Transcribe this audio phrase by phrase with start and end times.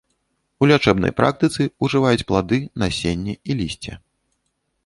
[0.63, 3.93] У лячэбнай практыцы ўжываюць плады, насенне і лісце.